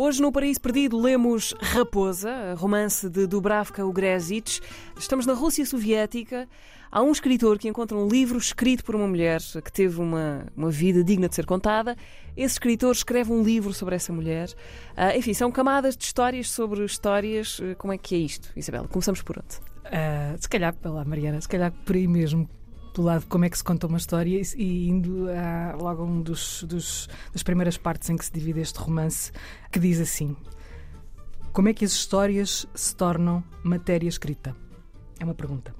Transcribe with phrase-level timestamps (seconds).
[0.00, 4.60] Hoje no Paraíso Perdido lemos Raposa, romance de Dubravka Ugresic.
[4.96, 6.48] Estamos na Rússia Soviética.
[6.88, 10.70] Há um escritor que encontra um livro escrito por uma mulher que teve uma, uma
[10.70, 11.96] vida digna de ser contada.
[12.36, 14.48] Esse escritor escreve um livro sobre essa mulher.
[14.96, 17.58] Uh, enfim, são camadas de histórias sobre histórias.
[17.58, 18.86] Uh, como é que é isto, Isabel?
[18.88, 19.56] Começamos por onde?
[19.56, 22.48] Uh, se calhar, pela Mariana, se calhar por aí mesmo
[22.98, 26.20] do lado como é que se conta uma história e indo a, logo a um
[26.20, 29.30] dos, dos, das primeiras partes em que se divide este romance,
[29.70, 30.36] que diz assim:
[31.52, 34.54] Como é que as histórias se tornam matéria escrita?
[35.20, 35.72] É uma pergunta.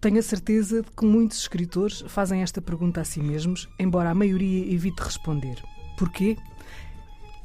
[0.00, 4.14] Tenho a certeza de que muitos escritores fazem esta pergunta a si mesmos, embora a
[4.14, 5.62] maioria evite responder.
[5.98, 6.36] Porquê?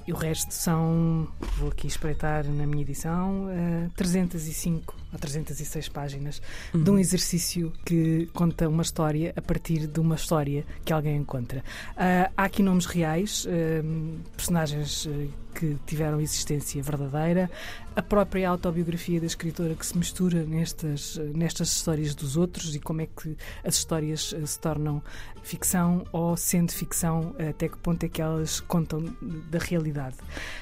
[0.08, 6.42] E o resto são, vou aqui espreitar na minha edição, uh, 305 ou 306 páginas
[6.74, 6.84] uhum.
[6.84, 11.60] de um exercício que conta uma história a partir de uma história que alguém encontra.
[11.92, 17.50] Uh, há aqui nomes reais, uh, personagens uh, que tiveram existência verdadeira,
[17.96, 23.02] a própria autobiografia da escritora que se mistura nestas, nestas histórias dos outros e como
[23.02, 25.02] é que as histórias se tornam
[25.44, 30.16] ficção ou, sendo ficção, até que ponto é que elas contam da realidade.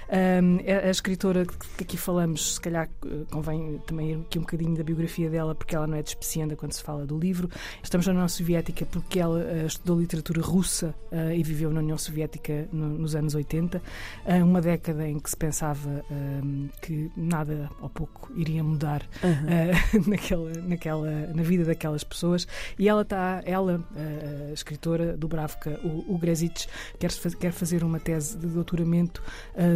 [0.10, 2.90] Um, a, a escritora que aqui falamos, se calhar
[3.30, 6.74] convém também ir aqui um bocadinho da biografia dela, porque ela não é despecienda quando
[6.74, 7.50] se fala do livro.
[7.82, 11.98] Estamos na União Soviética porque ela uh, estudou literatura russa uh, e viveu na União
[11.98, 16.06] Soviética no, nos anos 80, uh, uma década em que se pensava
[16.82, 20.02] que nada ou pouco iria mudar uhum.
[20.04, 22.48] uh, naquela, naquela, na vida daquelas pessoas.
[22.78, 23.84] E ela está, ela,
[24.50, 26.68] a escritora do Bravka, o, o Gresic,
[27.00, 29.22] quer, quer fazer uma tese de doutoramento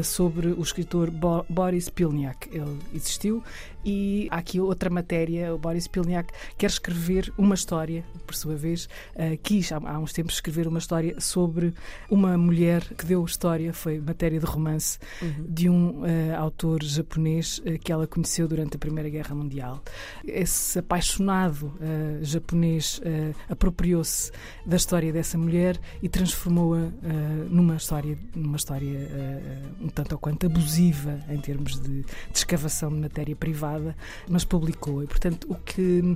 [0.03, 2.49] sobre o escritor Bo Boris Pilniak.
[2.51, 3.43] Ele existiu
[3.83, 5.53] e há aqui outra matéria.
[5.53, 8.85] O Boris Pilniak quer escrever uma história, por sua vez,
[9.15, 11.73] uh, quis há, há uns tempos escrever uma história sobre
[12.09, 15.45] uma mulher que deu história, foi matéria de romance, uhum.
[15.47, 16.01] de um
[16.37, 19.81] autor japonês uh, que ela conheceu durante a Primeira Guerra Mundial.
[20.23, 24.31] Esse apaixonado uh, japonês uh, apropriou-se
[24.65, 26.91] da história dessa mulher e transformou-a
[27.49, 29.09] numa história, numa história
[29.79, 33.95] um tanto ou quanto abusiva em termos de, de escavação de matéria privada,
[34.27, 35.03] mas publicou.
[35.03, 36.15] E, portanto, o que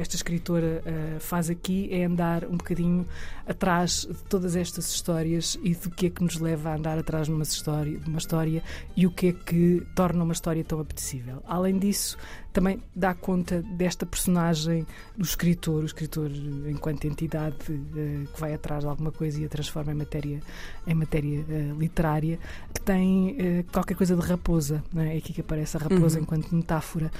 [0.00, 0.82] esta escritora
[1.20, 3.06] faz aqui é andar um bocadinho
[3.46, 7.26] atrás de todas estas histórias e do que é que nos leva a andar atrás
[7.26, 8.62] de uma história, de uma história
[8.96, 11.42] e o que é que torna uma história tão apetecível.
[11.46, 12.16] Além disso,
[12.54, 16.30] também dá conta desta personagem do escritor, o escritor
[16.68, 20.40] enquanto entidade uh, que vai atrás de alguma coisa e a transforma em matéria,
[20.86, 22.38] em matéria uh, literária,
[22.72, 24.84] que tem uh, qualquer coisa de raposa.
[24.92, 25.16] Não é?
[25.16, 26.22] é aqui que aparece a raposa uhum.
[26.22, 27.10] enquanto metáfora,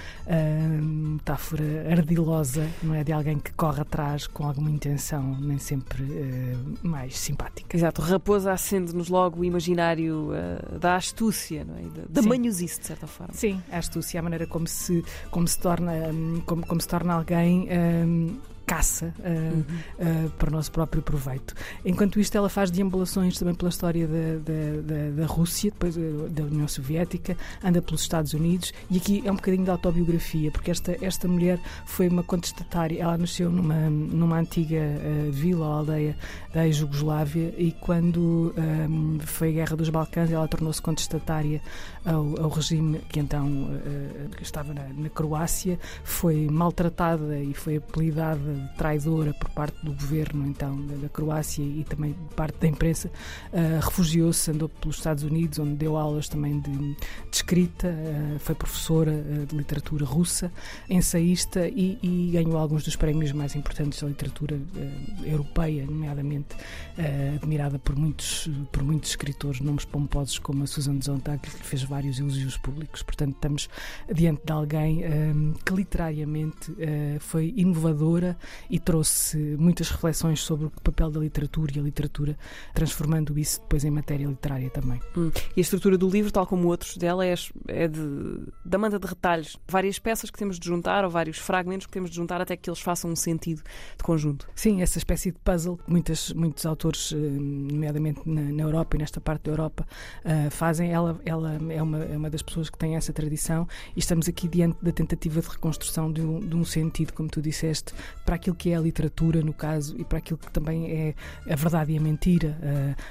[0.81, 3.03] metáfora ardilosa, não é?
[3.03, 6.05] De alguém que corre atrás com alguma intenção, nem sempre
[6.81, 7.77] mais simpática.
[7.77, 10.31] Exato, raposa acende-nos logo o imaginário
[10.79, 11.83] da astúcia, não é?
[11.83, 13.35] da, da manhosice, de certa forma.
[13.35, 17.15] Sim, a astúcia, a maneira como se como se torna, hum, como, como se torna
[17.15, 21.55] alguém um, caça uh, uh, para o nosso próprio proveito.
[21.85, 26.29] Enquanto isto, ela faz deambulações também pela história da, da, da, da Rússia, depois uh,
[26.31, 30.71] da União Soviética, anda pelos Estados Unidos e aqui é um bocadinho de autobiografia, porque
[30.71, 34.81] esta, esta mulher foi uma contestatária, ela nasceu numa, numa antiga
[35.31, 36.17] vila ou aldeia
[36.53, 41.61] da Jugoslávia e quando um, foi a Guerra dos Balcãs, ela tornou-se contestatária
[42.05, 43.69] ao, ao, regime que então
[44.41, 50.77] estava na, na Croácia, foi maltratada e foi apelidada traidora por parte do governo então
[50.87, 53.09] da, Croácia e também de parte da imprensa,
[53.53, 56.97] uh, refugiou-se, andou pelos Estados Unidos, onde deu aulas também de, de
[57.33, 60.53] escrita, uh, foi professora uh, de literatura russa,
[60.89, 64.59] ensaísta e, e, ganhou alguns dos prémios mais importantes da literatura
[65.25, 66.57] europeia, nomeadamente
[67.35, 72.19] admirada por muitos, por muitos escritores, nomes pomposos como a Susan Sontag, que fez vários
[72.19, 73.03] elogios públicos.
[73.03, 73.69] Portanto, estamos
[74.13, 75.03] diante de alguém
[75.65, 76.73] que literariamente
[77.21, 78.37] foi inovadora
[78.69, 82.37] e trouxe muitas reflexões sobre o papel da literatura e a literatura,
[82.75, 85.01] transformando isso depois em matéria literária também.
[85.17, 85.31] Hum.
[85.57, 87.35] E a estrutura do livro, tal como outros dela, é,
[87.69, 89.59] é de, da manta de retalhos.
[89.69, 92.69] Várias peças que temos de juntar, ou vários fragmentos que temos de juntar até que
[92.69, 93.63] eles façam um sentido
[93.97, 94.49] de conjunto.
[94.55, 98.99] Sim, essa espécie de puzzle que muitas, muitos autores, eh, nomeadamente na, na Europa e
[98.99, 99.87] nesta parte da Europa,
[100.25, 100.93] uh, fazem.
[100.93, 104.49] Ela, ela é, uma, é uma das pessoas que tem essa tradição e estamos aqui
[104.49, 107.93] diante da tentativa de reconstrução de um, de um sentido, como tu disseste,
[108.25, 111.15] para para aquilo que é a literatura, no caso, e para aquilo que também é
[111.51, 112.59] a verdade e a mentira,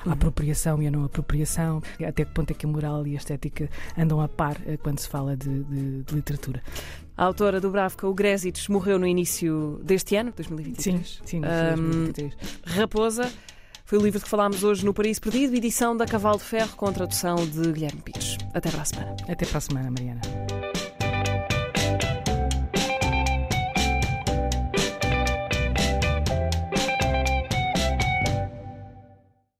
[0.06, 3.14] a, a apropriação e a não apropriação, até que ponto é que a moral e
[3.14, 6.62] a estética andam a par eh, quando se fala de, de, de literatura.
[7.16, 11.08] A autora do Bravka, o Grésitz, morreu no início deste ano, 2023.
[11.08, 12.36] Sim, sim, um, 2023.
[12.66, 13.32] Raposa.
[13.86, 16.92] Foi o livro que falámos hoje no Paris Perdido, edição da Cavalo de Ferro, com
[16.92, 18.38] tradução de Guilherme Pires.
[18.54, 19.16] Até para a semana.
[19.28, 20.22] Até para a semana, Mariana.